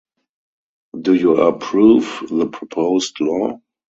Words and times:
Do 0.99 1.13
you 1.13 1.35
approve 1.41 2.23
the 2.31 2.47
proposed 2.47 3.19
law? 3.19 3.59